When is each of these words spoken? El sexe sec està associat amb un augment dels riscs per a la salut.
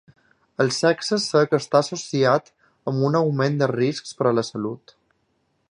El 0.63 0.71
sexe 0.77 1.19
sec 1.25 1.53
està 1.57 1.81
associat 1.85 2.49
amb 2.93 3.07
un 3.11 3.19
augment 3.21 3.61
dels 3.61 3.75
riscs 3.83 4.19
per 4.23 4.31
a 4.31 4.35
la 4.41 4.47
salut. 4.51 4.97